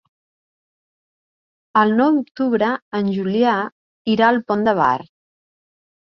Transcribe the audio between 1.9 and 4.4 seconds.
nou d'octubre en Julià irà